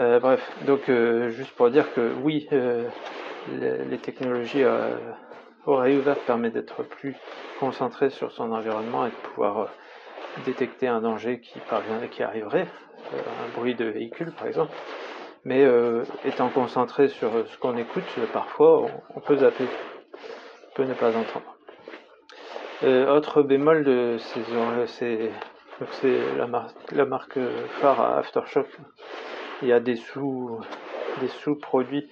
Euh, 0.00 0.20
bref, 0.20 0.40
donc 0.64 0.88
euh, 0.88 1.28
juste 1.30 1.52
pour 1.52 1.70
dire 1.70 1.92
que 1.92 2.12
oui, 2.22 2.48
euh, 2.52 2.88
les, 3.50 3.98
technologies 3.98 4.64
oreille 5.66 5.96
ouverte 5.96 6.20
permettent 6.20 6.54
d'être 6.54 6.82
plus 6.82 7.16
concentré 7.58 8.10
sur 8.10 8.30
son 8.30 8.52
environnement 8.52 9.06
et 9.06 9.10
de 9.10 9.14
pouvoir 9.14 9.68
détecter 10.44 10.86
un 10.86 11.00
danger 11.00 11.40
qui 11.40 11.58
parvient, 11.58 11.98
qui 12.08 12.22
arriverait, 12.22 12.68
un 13.12 13.58
bruit 13.58 13.74
de 13.74 13.86
véhicule 13.86 14.30
par 14.32 14.46
exemple. 14.46 14.72
Mais 15.48 15.66
étant 16.26 16.50
concentré 16.50 17.08
sur 17.08 17.30
ce 17.46 17.56
qu'on 17.56 17.78
écoute, 17.78 18.04
parfois 18.34 18.84
on, 19.14 19.20
peut 19.20 19.38
zapper, 19.38 19.64
on 19.64 20.74
peut 20.74 20.84
ne 20.84 20.92
pas 20.92 21.08
entendre. 21.16 21.56
autre 23.10 23.42
bémol 23.42 23.82
de 23.82 24.18
ces, 24.18 24.42
ces 24.88 25.30
c'est 25.92 26.18
la, 26.92 27.04
marque 27.06 27.38
phare 27.80 28.00
à 28.00 28.18
Aftershock 28.18 28.66
il 29.62 29.68
y 29.68 29.72
a 29.72 29.80
des 29.80 29.96
sous 29.96 30.60
des 31.20 31.28
sous-produits 31.28 32.08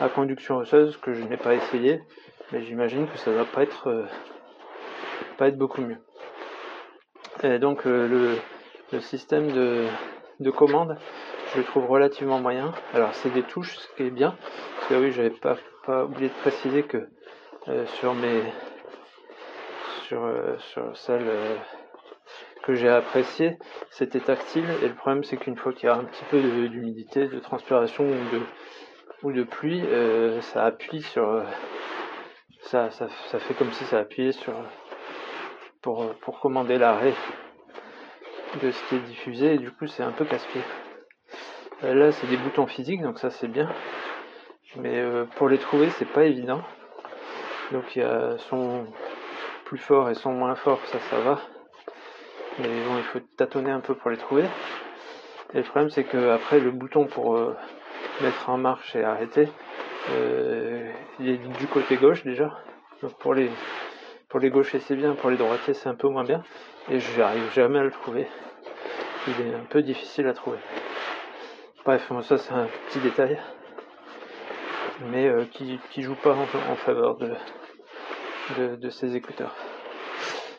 à 0.00 0.08
conduction 0.08 0.58
osseuse 0.58 0.96
que 0.96 1.12
je 1.12 1.22
n'ai 1.22 1.36
pas 1.36 1.54
essayé, 1.54 2.00
mais 2.52 2.62
j'imagine 2.62 3.06
que 3.08 3.18
ça 3.18 3.30
va 3.30 3.44
pas 3.44 3.62
être 3.62 3.88
euh, 3.88 5.50
beaucoup 5.50 5.82
mieux. 5.82 5.98
Et 7.42 7.58
donc 7.58 7.86
euh, 7.86 8.38
le, 8.92 9.00
système 9.00 9.50
de, 9.52 10.50
commande, 10.50 10.96
je 11.52 11.58
le 11.58 11.64
trouve 11.64 11.86
relativement 11.86 12.38
moyen. 12.40 12.72
Alors 12.94 13.14
c'est 13.14 13.30
des 13.30 13.42
touches, 13.42 13.76
ce 13.76 13.88
qui 13.96 14.04
est 14.04 14.10
bien, 14.10 14.36
parce 14.76 14.88
que 14.88 14.94
oui, 14.94 15.12
j'avais 15.12 15.30
pas, 15.30 15.56
pas 15.86 16.04
oublié 16.04 16.28
de 16.28 16.34
préciser 16.34 16.82
que 16.82 17.08
euh, 17.68 17.86
sur 17.86 18.14
mes 18.14 18.42
sur, 20.06 20.26
sur 20.58 20.96
celle 20.96 21.26
que 22.68 22.74
j'ai 22.74 22.90
apprécié, 22.90 23.58
c'était 23.90 24.20
tactile. 24.20 24.66
Et 24.82 24.88
le 24.88 24.94
problème, 24.94 25.24
c'est 25.24 25.38
qu'une 25.38 25.56
fois 25.56 25.72
qu'il 25.72 25.88
y 25.88 25.88
a 25.90 25.94
un 25.94 26.04
petit 26.04 26.24
peu 26.30 26.38
d'humidité, 26.68 27.26
de, 27.26 27.38
transpiration 27.38 28.04
ou 28.04 28.12
de, 28.12 28.42
ou 29.22 29.32
de 29.32 29.42
pluie, 29.42 29.82
euh, 29.86 30.42
ça 30.42 30.66
appuie 30.66 31.00
sur. 31.00 31.26
Euh, 31.26 31.44
ça, 32.60 32.90
ça, 32.90 33.08
ça, 33.30 33.38
fait 33.38 33.54
comme 33.54 33.72
si 33.72 33.84
ça 33.84 34.00
appuyait 34.00 34.32
sur. 34.32 34.52
pour, 35.80 36.14
pour 36.16 36.40
commander 36.40 36.76
l'arrêt 36.76 37.14
de 38.62 38.70
ce 38.70 38.88
qui 38.88 38.96
est 38.96 39.06
diffusé. 39.06 39.54
Et 39.54 39.58
du 39.58 39.70
coup, 39.70 39.86
c'est 39.86 40.02
un 40.02 40.12
peu 40.12 40.26
casse-pied. 40.26 40.60
Euh, 41.84 41.94
là, 41.94 42.12
c'est 42.12 42.26
des 42.26 42.36
boutons 42.36 42.66
physiques, 42.66 43.02
donc 43.02 43.18
ça, 43.18 43.30
c'est 43.30 43.48
bien. 43.48 43.68
Mais 44.76 45.02
pour 45.36 45.48
les 45.48 45.58
trouver, 45.58 45.88
c'est 45.98 46.08
pas 46.08 46.24
évident. 46.24 46.62
Donc, 47.72 47.96
il 47.96 48.00
y 48.00 48.04
a 48.04 48.36
son 48.38 48.86
plus 49.64 49.78
fort 49.78 50.10
et 50.10 50.14
son 50.14 50.32
moins 50.32 50.54
fort, 50.54 50.80
ça, 50.86 50.98
ça 51.10 51.18
va 51.20 51.40
mais 52.58 52.68
bon, 52.68 52.96
il 52.96 53.04
faut 53.04 53.20
tâtonner 53.36 53.70
un 53.70 53.80
peu 53.80 53.94
pour 53.94 54.10
les 54.10 54.16
trouver. 54.16 54.44
Et 55.54 55.58
le 55.58 55.62
problème, 55.62 55.90
c'est 55.90 56.04
que 56.04 56.30
après 56.30 56.60
le 56.60 56.70
bouton 56.70 57.06
pour 57.06 57.36
euh, 57.36 57.56
mettre 58.20 58.50
en 58.50 58.58
marche 58.58 58.96
et 58.96 59.04
arrêter, 59.04 59.48
euh, 60.10 60.90
il 61.20 61.28
est 61.28 61.36
du 61.36 61.66
côté 61.66 61.96
gauche 61.96 62.24
déjà. 62.24 62.50
Donc 63.02 63.16
pour 63.18 63.34
les 63.34 63.50
pour 64.28 64.40
les 64.40 64.50
gauchers 64.50 64.80
c'est 64.80 64.96
bien, 64.96 65.14
pour 65.14 65.30
les 65.30 65.36
droitiers 65.36 65.74
c'est 65.74 65.88
un 65.88 65.94
peu 65.94 66.08
moins 66.08 66.24
bien. 66.24 66.42
Et 66.90 67.00
je 67.00 67.18
n'arrive 67.18 67.52
jamais 67.54 67.78
à 67.78 67.84
le 67.84 67.90
trouver. 67.90 68.26
Il 69.28 69.46
est 69.46 69.54
un 69.54 69.64
peu 69.68 69.82
difficile 69.82 70.26
à 70.26 70.34
trouver. 70.34 70.58
Bref, 71.88 72.12
ça 72.20 72.36
c'est 72.36 72.52
un 72.52 72.66
petit 72.86 72.98
détail, 72.98 73.40
mais 75.06 75.26
euh, 75.26 75.46
qui 75.46 76.02
joue 76.02 76.16
pas 76.16 76.34
en, 76.34 76.76
faveur 76.76 77.16
de, 77.16 78.76
de, 78.76 78.90
ces 78.90 79.16
écouteurs. 79.16 79.56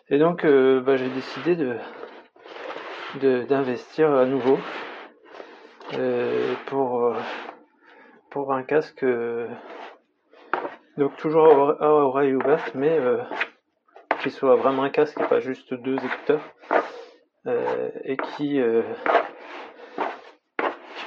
Et 0.09 0.17
donc, 0.17 0.43
euh, 0.43 0.81
bah, 0.81 0.95
j'ai 0.95 1.09
décidé 1.09 1.55
de 1.55 3.43
d'investir 3.43 4.11
à 4.11 4.25
nouveau 4.25 4.57
euh, 5.99 6.55
pour 6.65 7.13
pour 8.31 8.51
un 8.51 8.63
casque 8.63 9.05
donc 10.97 11.15
toujours 11.17 11.79
à 11.79 11.91
oreille 11.91 12.33
ouverte 12.33 12.73
mais 12.73 12.99
qui 14.23 14.31
soit 14.31 14.55
vraiment 14.55 14.81
un 14.81 14.89
casque 14.89 15.19
et 15.21 15.27
pas 15.27 15.41
juste 15.41 15.75
deux 15.75 15.97
écouteurs 15.97 16.41
et 18.03 18.17
qui 18.17 18.59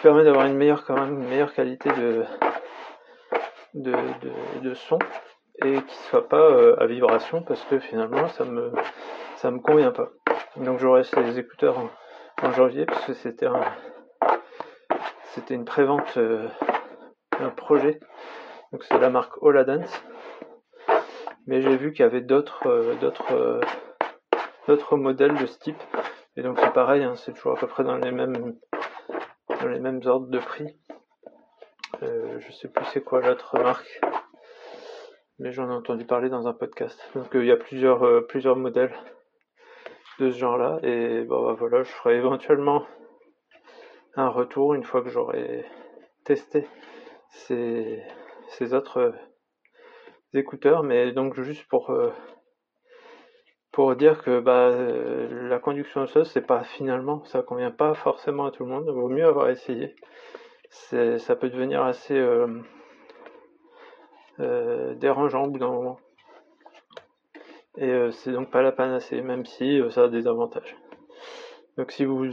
permet 0.02 0.24
d'avoir 0.24 0.46
une 0.46 0.56
meilleure 0.56 0.84
quand 0.84 0.94
même 0.94 1.22
une 1.22 1.28
meilleure 1.28 1.54
qualité 1.54 1.88
de 1.90 2.24
de, 3.74 3.94
de, 4.60 4.74
son 4.74 4.98
et 5.64 5.80
qui 5.80 5.96
soit 6.10 6.28
pas 6.28 6.50
euh, 6.50 6.76
à 6.78 6.86
vibration 6.86 7.42
parce 7.42 7.62
que 7.64 7.78
finalement 7.78 8.28
ça 8.28 8.44
me 8.44 8.72
ça 9.36 9.50
me 9.50 9.60
convient 9.60 9.92
pas. 9.92 10.10
Donc 10.56 10.78
j'aurai 10.78 11.04
ces 11.04 11.38
écouteurs 11.38 11.78
en, 12.42 12.50
janvier 12.52 12.84
parce 12.84 13.04
que 13.06 13.14
c'était 13.14 13.46
un 13.46 13.62
c'était 15.30 15.54
une 15.54 15.64
prévente 15.64 16.18
euh, 16.18 16.48
un 17.40 17.50
projet. 17.50 18.00
Donc 18.72 18.84
c'est 18.84 18.98
la 18.98 19.08
marque 19.08 19.40
Oladance. 19.42 20.02
Mais 21.46 21.62
j'ai 21.62 21.76
vu 21.76 21.92
qu'il 21.92 22.04
y 22.04 22.06
avait 22.06 22.20
d'autres 22.20 22.66
euh, 22.66 22.94
d'autres 22.96 23.60
d'autres 24.66 24.96
modèles 24.96 25.34
de 25.36 25.46
ce 25.46 25.58
type. 25.60 25.82
Et 26.36 26.42
donc 26.42 26.58
c'est 26.58 26.72
pareil, 26.72 27.04
hein, 27.04 27.14
c'est 27.16 27.32
toujours 27.32 27.52
à 27.52 27.56
peu 27.56 27.66
près 27.66 27.84
dans 27.84 27.96
les 27.96 28.10
mêmes 28.10 28.56
les 29.68 29.80
mêmes 29.80 30.00
ordres 30.04 30.28
de 30.28 30.38
prix. 30.38 30.76
je 32.00 32.52
sais 32.52 32.68
plus 32.68 32.84
c'est 32.86 33.02
quoi 33.02 33.20
l'autre 33.20 33.58
marque 33.58 34.00
mais 35.42 35.50
j'en 35.50 35.68
ai 35.68 35.74
entendu 35.74 36.04
parler 36.04 36.28
dans 36.28 36.46
un 36.46 36.52
podcast. 36.52 37.00
Donc 37.16 37.34
euh, 37.34 37.42
il 37.42 37.48
y 37.48 37.52
a 37.52 37.56
plusieurs, 37.56 38.04
euh, 38.04 38.20
plusieurs 38.20 38.56
modèles 38.56 38.94
de 40.20 40.30
ce 40.30 40.38
genre-là, 40.38 40.78
et 40.84 41.24
bah, 41.24 41.56
voilà, 41.58 41.82
je 41.82 41.90
ferai 41.90 42.16
éventuellement 42.16 42.86
un 44.14 44.28
retour 44.28 44.74
une 44.74 44.84
fois 44.84 45.02
que 45.02 45.08
j'aurai 45.08 45.64
testé 46.24 46.68
ces, 47.30 48.02
ces 48.50 48.72
autres 48.72 48.98
euh, 48.98 49.12
écouteurs, 50.34 50.84
mais 50.84 51.10
donc 51.12 51.40
juste 51.40 51.66
pour 51.68 51.90
pour 53.72 53.96
dire 53.96 54.22
que 54.22 54.40
bah, 54.40 54.70
la 55.48 55.58
conduction 55.58 56.02
osseuse, 56.02 56.30
c'est 56.30 56.46
pas 56.46 56.62
finalement, 56.62 57.24
ça 57.24 57.42
convient 57.42 57.70
pas 57.70 57.94
forcément 57.94 58.46
à 58.46 58.50
tout 58.50 58.64
le 58.64 58.70
monde. 58.70 58.84
Il 58.86 58.92
vaut 58.92 59.08
mieux 59.08 59.26
avoir 59.26 59.48
essayé. 59.48 59.96
Ça 60.70 61.36
peut 61.36 61.50
devenir 61.50 61.82
assez 61.82 62.18
euh, 64.40 64.94
dérangeant 64.94 65.44
au 65.44 65.50
bout 65.50 65.58
d'un 65.58 65.70
moment. 65.70 66.00
Et 67.76 67.88
euh, 67.88 68.10
c'est 68.10 68.32
donc 68.32 68.50
pas 68.50 68.62
la 68.62 68.72
panacée, 68.72 69.20
même 69.20 69.44
si 69.44 69.80
euh, 69.80 69.90
ça 69.90 70.04
a 70.04 70.08
des 70.08 70.26
avantages. 70.26 70.76
Donc 71.76 71.92
si 71.92 72.04
vous 72.04 72.26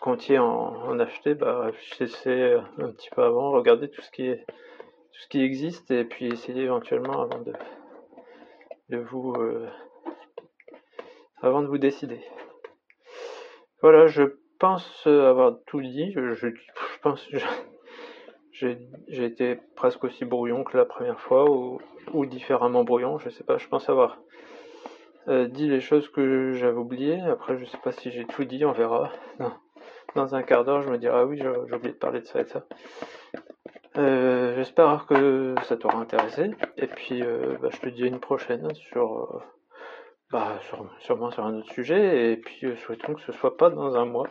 comptiez 0.00 0.38
en, 0.38 0.98
acheter, 0.98 1.34
bah 1.34 1.62
réfléchissez 1.64 2.58
un 2.78 2.90
petit 2.90 3.10
peu 3.10 3.22
avant, 3.22 3.50
regardez 3.50 3.90
tout 3.90 4.02
ce 4.02 4.10
qui 4.10 4.26
est 4.26 4.44
tout 4.46 5.20
ce 5.20 5.28
qui 5.28 5.42
existe 5.42 5.90
et 5.90 6.04
puis 6.04 6.26
essayez 6.26 6.62
éventuellement 6.62 7.20
avant 7.20 7.40
de, 7.40 7.52
de 8.88 8.98
vous 8.98 9.34
avant 11.42 11.62
de 11.62 11.66
vous 11.66 11.78
décider. 11.78 12.20
Voilà, 13.82 14.06
je 14.06 14.22
pense 14.58 15.06
avoir 15.06 15.56
tout 15.66 15.82
dit. 15.82 16.12
Je, 16.12 16.48
pense, 17.02 17.28
j'ai 18.52 19.24
été 19.24 19.58
presque 19.74 20.04
aussi 20.04 20.24
brouillon 20.24 20.62
que 20.62 20.76
la 20.76 20.84
première 20.84 21.20
fois, 21.20 21.50
ou, 21.50 22.26
différemment 22.26 22.84
brouillon, 22.84 23.18
je 23.18 23.28
sais 23.28 23.44
pas, 23.44 23.58
je 23.58 23.66
pense 23.66 23.88
avoir 23.88 24.18
euh, 25.28 25.48
dit 25.48 25.68
les 25.68 25.80
choses 25.80 26.08
que 26.08 26.52
j'avais 26.52 26.78
oubliées, 26.78 27.20
après 27.20 27.58
je 27.58 27.64
sais 27.64 27.78
pas 27.78 27.92
si 27.92 28.10
j'ai 28.12 28.24
tout 28.24 28.44
dit, 28.44 28.64
on 28.64 28.72
verra. 28.72 29.10
Dans 30.14 30.34
un 30.34 30.42
quart 30.42 30.64
d'heure, 30.64 30.82
je 30.82 30.90
me 30.90 30.98
dirai, 30.98 31.14
ah 31.16 31.24
oui, 31.24 31.38
j'ai 31.38 31.48
oublié 31.48 31.92
de 31.92 31.98
parler 31.98 32.20
de 32.20 32.26
ça 32.26 32.40
et 32.40 32.44
de 32.44 32.48
ça. 32.50 32.64
Euh, 33.98 34.54
j'espère 34.56 35.06
que 35.06 35.54
ça 35.64 35.76
t'aura 35.76 35.98
intéressé, 35.98 36.50
et 36.76 36.86
puis 36.86 37.22
euh, 37.22 37.56
bah, 37.60 37.68
je 37.72 37.78
te 37.80 37.88
dis 37.88 38.04
à 38.04 38.06
une 38.06 38.20
prochaine 38.20 38.72
sur, 38.74 39.42
bah, 40.32 40.58
sûrement 41.00 41.30
sur 41.30 41.44
un 41.44 41.58
autre 41.58 41.70
sujet, 41.72 42.32
et 42.32 42.36
puis 42.38 42.74
souhaitons 42.78 43.14
que 43.14 43.20
ce 43.20 43.32
soit 43.32 43.56
pas 43.56 43.68
dans 43.68 43.94
un 43.96 44.06
mois, 44.06 44.28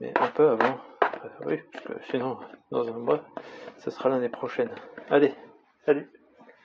mais 0.00 0.12
un 0.18 0.26
peu 0.26 0.48
avant. 0.48 0.78
oui, 1.46 1.60
parce 1.72 1.84
que 1.84 1.92
sinon, 2.10 2.38
dans 2.72 2.88
un 2.88 2.98
mois, 2.98 3.24
ce 3.78 3.90
sera 3.90 4.08
l'année 4.08 4.28
prochaine. 4.28 4.70
Allez, 5.08 5.32
salut 5.86 6.10